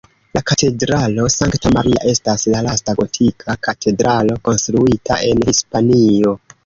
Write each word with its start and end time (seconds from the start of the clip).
La 0.35 0.41
Katedralo 0.51 1.25
Sankta 1.33 1.73
Maria 1.75 2.01
estas 2.13 2.45
la 2.55 2.63
lasta 2.69 2.95
gotika 3.01 3.57
katedralo 3.69 4.39
konstruita 4.51 5.19
en 5.31 5.47
Hispanio. 5.51 6.35